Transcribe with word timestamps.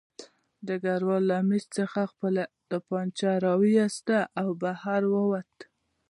ډګروال 0.67 1.23
له 1.31 1.37
مېز 1.47 1.65
څخه 1.77 2.01
خپله 2.11 2.43
توپانچه 2.69 3.29
راواخیسته 3.45 4.17
او 4.39 4.47
بهر 4.61 5.01
ووت 5.13 5.55